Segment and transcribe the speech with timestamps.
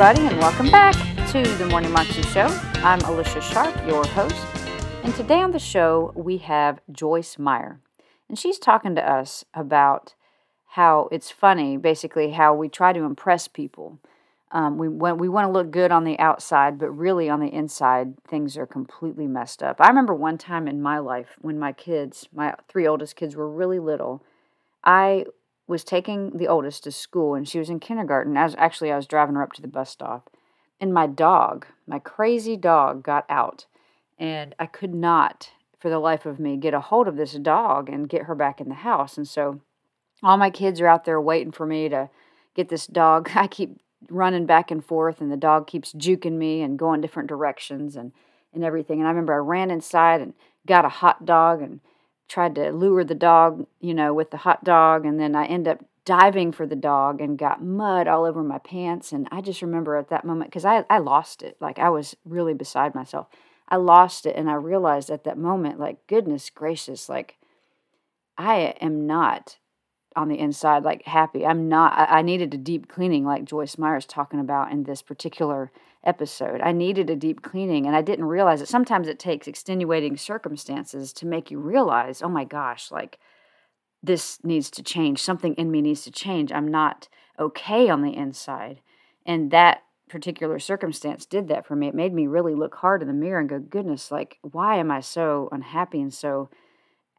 [0.00, 0.94] Everybody, and welcome back
[1.32, 2.46] to the Morning Moxie Show.
[2.84, 4.46] I'm Alicia Sharp, your host.
[5.02, 7.80] And today on the show, we have Joyce Meyer.
[8.28, 10.14] And she's talking to us about
[10.66, 13.98] how it's funny, basically, how we try to impress people.
[14.52, 18.22] Um, we, we want to look good on the outside, but really on the inside,
[18.22, 19.80] things are completely messed up.
[19.80, 23.50] I remember one time in my life when my kids, my three oldest kids, were
[23.50, 24.22] really little,
[24.84, 25.24] I
[25.68, 28.36] was taking the oldest to school and she was in kindergarten.
[28.36, 30.30] As actually I was driving her up to the bus stop.
[30.80, 33.66] And my dog, my crazy dog got out
[34.18, 37.88] and I could not for the life of me get a hold of this dog
[37.88, 39.16] and get her back in the house.
[39.16, 39.60] And so
[40.22, 42.08] all my kids are out there waiting for me to
[42.56, 43.30] get this dog.
[43.34, 47.28] I keep running back and forth and the dog keeps juking me and going different
[47.28, 48.12] directions and
[48.54, 49.00] and everything.
[49.00, 50.32] And I remember I ran inside and
[50.66, 51.80] got a hot dog and
[52.28, 55.66] tried to lure the dog, you know, with the hot dog, and then I end
[55.66, 59.12] up diving for the dog and got mud all over my pants.
[59.12, 61.56] And I just remember at that moment because I, I lost it.
[61.60, 63.26] Like I was really beside myself.
[63.68, 67.36] I lost it, and I realized at that moment, like, goodness gracious, like,
[68.38, 69.58] I am not
[70.16, 71.44] on the inside, like, happy.
[71.44, 75.02] I'm not, I, I needed a deep cleaning, like Joyce Meyer's talking about in this
[75.02, 75.70] particular
[76.08, 76.62] episode.
[76.62, 78.68] I needed a deep cleaning and I didn't realize it.
[78.68, 83.18] Sometimes it takes extenuating circumstances to make you realize, oh my gosh, like
[84.02, 85.22] this needs to change.
[85.22, 86.50] Something in me needs to change.
[86.50, 88.80] I'm not okay on the inside.
[89.26, 91.88] And that particular circumstance did that for me.
[91.88, 94.90] It made me really look hard in the mirror and go, goodness, like, why am
[94.90, 96.48] I so unhappy and so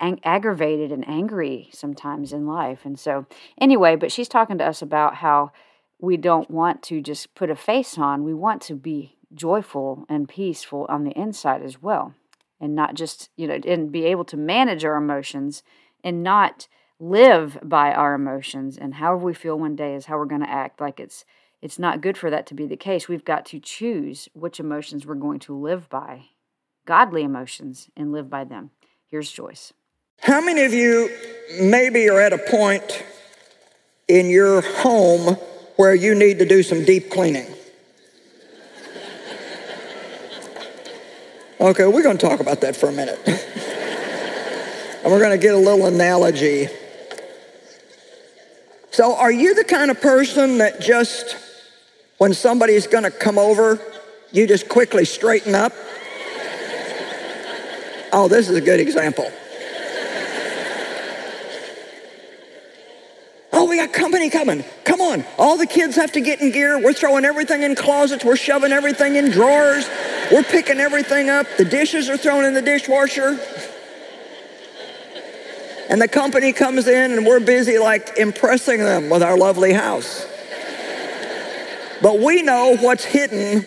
[0.00, 2.84] ang- aggravated and angry sometimes in life?
[2.84, 3.26] And so,
[3.60, 5.50] anyway, but she's talking to us about how
[5.98, 8.24] we don't want to just put a face on.
[8.24, 12.14] We want to be joyful and peaceful on the inside as well.
[12.60, 15.62] And not just, you know, and be able to manage our emotions
[16.02, 18.78] and not live by our emotions.
[18.78, 20.80] And however we feel one day is how we're going to act.
[20.80, 21.24] Like it's,
[21.60, 23.08] it's not good for that to be the case.
[23.08, 26.26] We've got to choose which emotions we're going to live by,
[26.86, 28.70] godly emotions, and live by them.
[29.06, 29.72] Here's Joyce.
[30.20, 31.10] How many of you
[31.60, 33.04] maybe are at a point
[34.08, 35.36] in your home
[35.76, 37.46] where you need to do some deep cleaning.
[41.58, 43.18] Okay, we're going to talk about that for a minute.
[43.26, 46.68] and we're going to get a little analogy.
[48.90, 51.36] So, are you the kind of person that just,
[52.18, 53.80] when somebody's going to come over,
[54.32, 55.72] you just quickly straighten up?
[58.12, 59.30] Oh, this is a good example.
[63.76, 64.64] We got company coming.
[64.84, 65.22] Come on.
[65.36, 66.82] All the kids have to get in gear.
[66.82, 68.24] We're throwing everything in closets.
[68.24, 69.86] We're shoving everything in drawers.
[70.32, 71.46] We're picking everything up.
[71.58, 73.38] The dishes are thrown in the dishwasher.
[75.90, 80.26] And the company comes in and we're busy like impressing them with our lovely house.
[82.00, 83.66] But we know what's hidden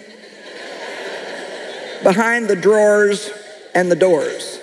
[2.02, 3.30] behind the drawers
[3.76, 4.59] and the doors.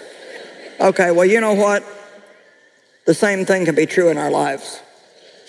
[0.81, 1.85] Okay, well, you know what?
[3.05, 4.83] The same thing can be true in our lives.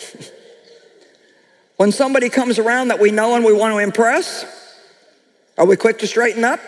[1.78, 4.46] when somebody comes around that we know and we want to impress,
[5.58, 6.60] are we quick to straighten up?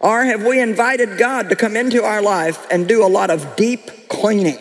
[0.00, 3.54] Or have we invited God to come into our life and do a lot of
[3.54, 4.58] deep cleaning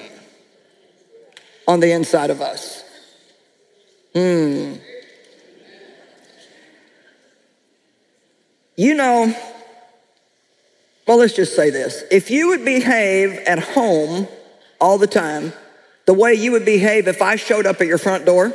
[1.67, 2.83] on the inside of us?
[4.13, 4.75] Hmm.
[8.75, 9.35] You know,
[11.07, 12.03] well, let's just say this.
[12.11, 14.27] If you would behave at home
[14.79, 15.53] all the time
[16.11, 18.51] the way you would behave if I showed up at your front door?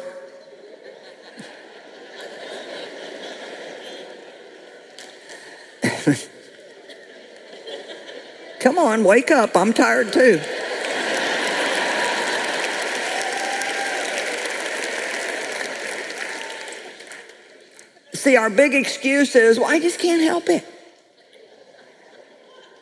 [8.61, 9.57] Come on, wake up.
[9.57, 10.39] I'm tired too.
[18.13, 20.76] See, our big excuse is, well, I just can't help it.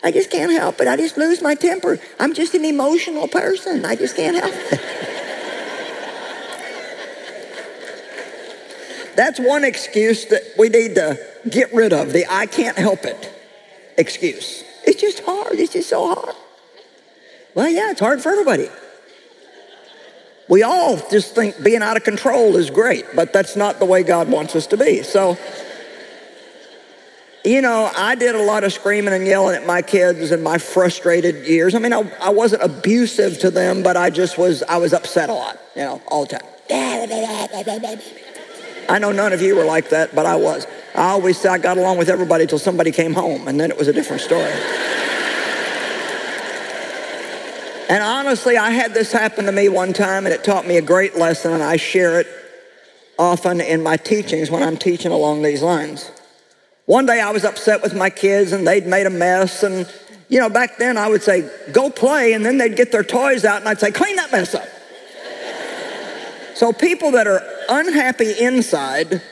[0.05, 0.87] I just can't help it.
[0.87, 1.99] I just lose my temper.
[2.21, 3.87] I'm just an emotional person.
[3.87, 4.81] I just can't help it.
[9.17, 11.19] That's one excuse that we need to
[11.49, 13.33] get rid of the I can't help it
[13.97, 14.63] excuse.
[14.85, 15.55] It's just hard.
[15.55, 16.35] It's just so hard.
[17.55, 18.69] Well, yeah, it's hard for everybody.
[20.49, 24.03] We all just think being out of control is great, but that's not the way
[24.03, 25.03] God wants us to be.
[25.03, 25.39] So,
[27.45, 30.57] you know, I did a lot of screaming and yelling at my kids in my
[30.57, 31.75] frustrated years.
[31.75, 35.29] I mean, I, I wasn't abusive to them, but I just was, I was upset
[35.29, 36.49] a lot, you know, all the time.
[38.89, 40.67] I know none of you were like that, but I was.
[40.95, 43.77] I always said I got along with everybody till somebody came home, and then it
[43.77, 44.51] was a different story.
[47.91, 50.83] and honestly, I had this happen to me one time, and it taught me a
[50.83, 52.27] great lesson, and I share it
[53.19, 56.11] often in my teachings when I'm teaching along these lines.
[56.87, 59.63] One day I was upset with my kids and they'd made a mess.
[59.63, 59.91] And,
[60.29, 62.35] you know, back then I would say, go play.
[62.35, 64.69] And then they'd get their toys out and I'd say, clean that mess up.
[66.55, 69.23] so people that are unhappy inside,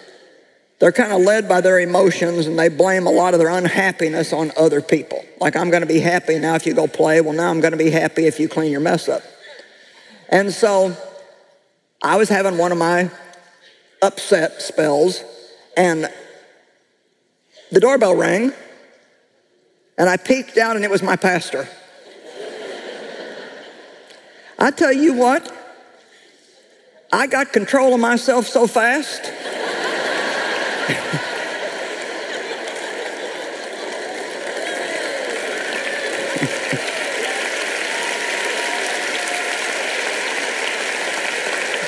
[0.79, 4.33] they're kind of led by their emotions and they blame a lot of their unhappiness
[4.33, 5.23] on other people.
[5.39, 7.21] Like, I'm going to be happy now if you go play.
[7.21, 9.23] Well, now I'm going to be happy if you clean your mess up.
[10.31, 10.97] And so
[12.03, 13.11] I was having one of my
[14.01, 15.23] upset spells
[15.77, 16.11] and
[17.73, 18.53] the doorbell rang,
[19.97, 21.67] and I peeked out, and it was my pastor.
[24.59, 25.51] I tell you what,
[27.11, 29.33] I got control of myself so fast.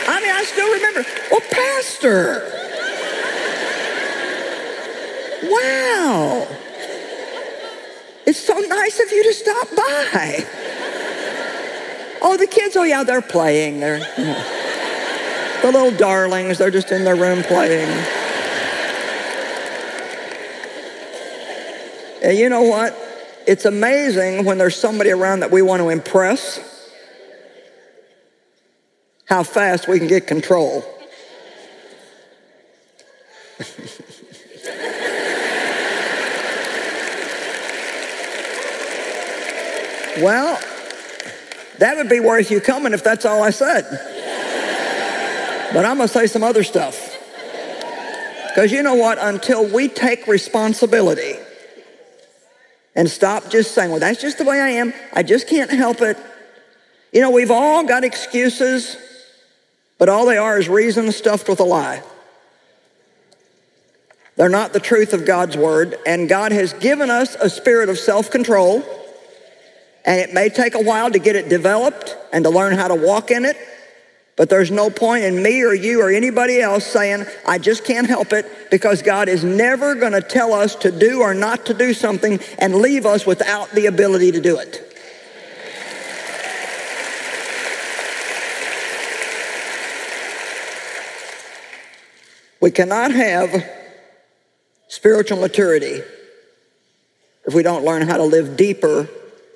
[0.06, 2.50] I mean, I still remember, well, Pastor.
[5.50, 6.46] Wow.
[8.26, 10.44] It's so nice of you to stop by.
[12.20, 13.80] Oh, the kids, oh yeah, they're playing.
[13.80, 14.44] They're you know,
[15.62, 17.88] the little darlings, they're just in their room playing.
[22.22, 22.94] And you know what?
[23.46, 26.60] It's amazing when there's somebody around that we want to impress
[29.26, 30.84] how fast we can get control.
[40.18, 40.60] Well,
[41.78, 43.84] that would be worth you coming if that's all I said.
[45.72, 47.18] But I'm going to say some other stuff.
[48.48, 49.18] Because you know what?
[49.20, 51.34] Until we take responsibility
[52.94, 56.00] and stop just saying, well, that's just the way I am, I just can't help
[56.00, 56.16] it.
[57.12, 58.96] You know, we've all got excuses,
[59.98, 62.04] but all they are is reasons stuffed with a lie.
[64.36, 67.98] They're not the truth of God's word, and God has given us a spirit of
[67.98, 68.84] self control
[70.04, 72.94] and it may take a while to get it developed and to learn how to
[72.94, 73.56] walk in it.
[74.36, 78.06] But there's no point in me or you or anybody else saying, I just can't
[78.06, 81.74] help it because God is never going to tell us to do or not to
[81.74, 84.90] do something and leave us without the ability to do it.
[92.60, 93.64] We cannot have
[94.88, 96.02] spiritual maturity
[97.46, 99.08] if we don't learn how to live deeper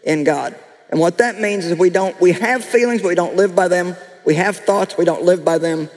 [0.08, 0.56] in God.
[0.90, 3.69] And what that means is we don't, we have feelings, but we don't live by
[3.69, 3.94] them.
[4.25, 5.88] We have thoughts, we don't live by them.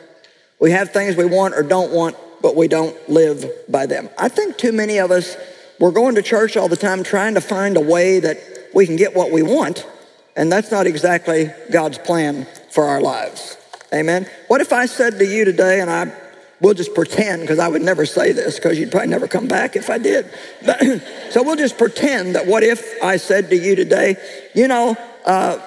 [0.59, 4.09] We have things we want or don't want, but we don't live by them.
[4.17, 5.35] I think too many of us,
[5.79, 8.37] we're going to church all the time trying to find a way that
[8.73, 9.87] we can get what we want,
[10.35, 13.57] and that's not exactly God's plan for our lives.
[13.93, 14.29] Amen.
[14.47, 16.13] What if I said to you today, and I
[16.61, 19.75] we'll just pretend, because I would never say this, because you'd probably never come back
[19.75, 20.31] if I did.
[20.65, 20.79] But,
[21.31, 24.15] so we'll just pretend that what if I said to you today,
[24.55, 25.59] you know, uh,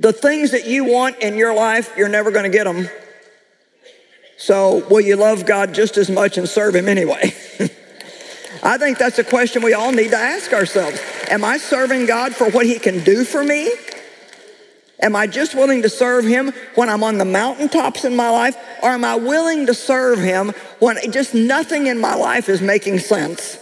[0.00, 2.88] the things that you want in your life, you're never going to get them.
[4.36, 7.34] So will you love God just as much and serve Him anyway?
[8.62, 11.00] I think that's a question we all need to ask ourselves.
[11.28, 13.72] Am I serving God for what He can do for me?
[15.00, 18.56] Am I just willing to serve him when I'm on the mountaintops in my life?
[18.82, 22.98] Or am I willing to serve him when just nothing in my life is making
[22.98, 23.58] sense?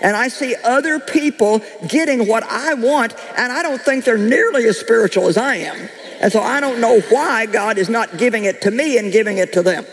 [0.00, 4.66] And I see other people getting what I want, and I don't think they're nearly
[4.66, 5.88] as spiritual as I am.
[6.20, 9.38] And so I don't know why God is not giving it to me and giving
[9.38, 9.84] it to them.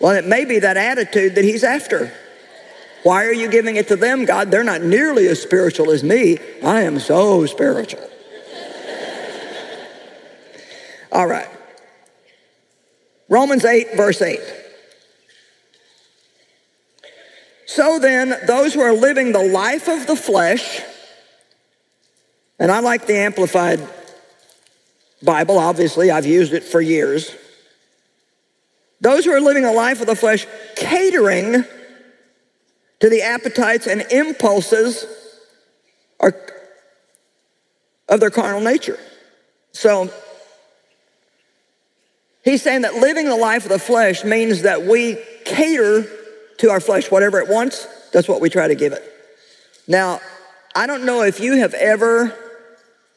[0.00, 2.12] Well, it may be that attitude that he's after.
[3.04, 4.50] Why are you giving it to them, God?
[4.50, 6.38] They're not nearly as spiritual as me.
[6.62, 8.08] I am so spiritual.
[11.10, 11.48] All right.
[13.28, 14.40] Romans 8, verse 8.
[17.66, 20.80] So then, those who are living the life of the flesh,
[22.58, 23.86] and I like the Amplified
[25.22, 27.34] Bible, obviously, I've used it for years.
[29.00, 30.46] Those who are living a life of the flesh,
[30.76, 31.64] catering
[33.00, 35.06] to the appetites and impulses
[36.18, 36.34] are,
[38.08, 38.98] of their carnal nature.
[39.72, 40.10] So,
[42.44, 46.06] He's saying that living the life of the flesh means that we cater
[46.58, 49.02] to our flesh, whatever it wants, that's what we try to give it.
[49.86, 50.20] Now,
[50.74, 52.36] I don't know if you have ever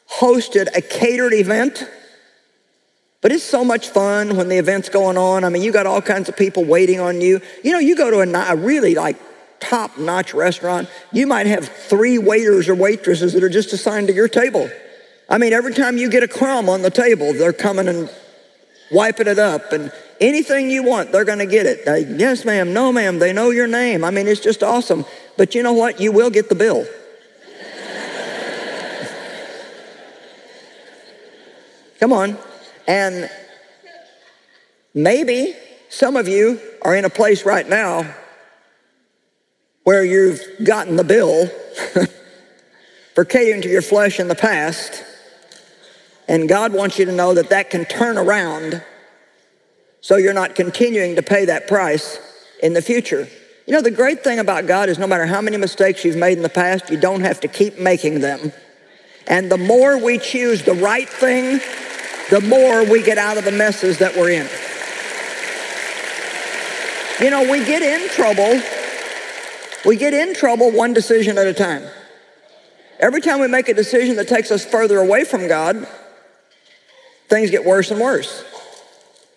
[0.09, 1.87] hosted a catered event,
[3.21, 5.43] but it's so much fun when the event's going on.
[5.43, 7.39] I mean, you got all kinds of people waiting on you.
[7.63, 9.17] You know, you go to a, a really like
[9.59, 14.13] top notch restaurant, you might have three waiters or waitresses that are just assigned to
[14.13, 14.69] your table.
[15.29, 18.09] I mean, every time you get a crumb on the table, they're coming and
[18.91, 21.79] wiping it up and Anything you want, they're going to get it.
[22.19, 22.73] Yes, ma'am.
[22.73, 23.17] No, ma'am.
[23.17, 24.03] They know your name.
[24.03, 25.03] I mean, it's just awesome.
[25.35, 25.99] But you know what?
[25.99, 26.85] You will get the bill.
[31.99, 32.37] Come on.
[32.87, 33.31] And
[34.93, 35.55] maybe
[35.89, 38.13] some of you are in a place right now
[39.85, 41.47] where you've gotten the bill
[43.15, 45.03] for catering to your flesh in the past.
[46.31, 48.81] And God wants you to know that that can turn around
[49.99, 52.19] so you're not continuing to pay that price
[52.63, 53.27] in the future.
[53.67, 56.37] You know, the great thing about God is no matter how many mistakes you've made
[56.37, 58.53] in the past, you don't have to keep making them.
[59.27, 61.59] And the more we choose the right thing,
[62.29, 64.47] the more we get out of the messes that we're in.
[67.19, 68.61] You know, we get in trouble.
[69.83, 71.83] We get in trouble one decision at a time.
[73.01, 75.85] Every time we make a decision that takes us further away from God,
[77.31, 78.43] things get worse and worse.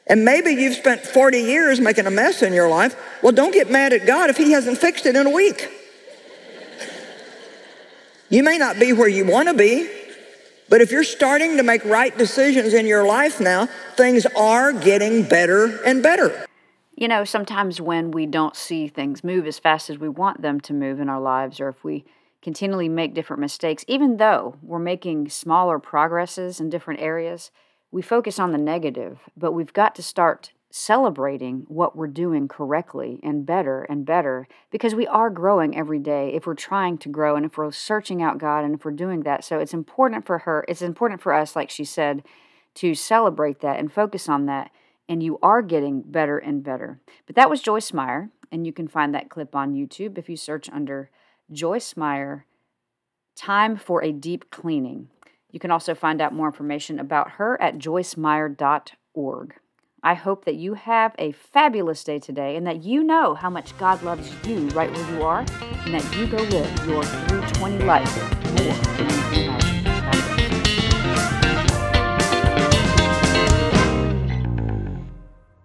[0.06, 2.96] And maybe you've spent 40 years making a mess in your life.
[3.22, 5.70] Well, don't get mad at God if He hasn't fixed it in a week.
[8.28, 9.88] You may not be where you want to be,
[10.68, 15.22] but if you're starting to make right decisions in your life now, things are getting
[15.22, 16.46] better and better.
[16.96, 20.60] You know, sometimes when we don't see things move as fast as we want them
[20.62, 22.04] to move in our lives, or if we
[22.42, 27.52] continually make different mistakes, even though we're making smaller progresses in different areas,
[27.94, 29.20] we focus on the negative.
[29.36, 34.96] But we've got to start celebrating what we're doing correctly and better and better because
[34.96, 38.38] we are growing every day if we're trying to grow and if we're searching out
[38.38, 39.44] God and if we're doing that.
[39.44, 42.24] So it's important for her, it's important for us, like she said,
[42.74, 44.72] to celebrate that and focus on that
[45.08, 46.98] and you are getting better and better.
[47.26, 50.36] But that was Joyce Meyer, and you can find that clip on YouTube if you
[50.36, 51.10] search under
[51.52, 52.46] Joyce Meyer
[53.36, 55.08] Time for a Deep Cleaning.
[55.54, 59.54] You can also find out more information about her at joycemeyer.org.
[60.02, 63.78] I hope that you have a fabulous day today and that you know how much
[63.78, 68.16] God loves you right where you are and that you go live your 320 life
[68.42, 69.53] more than you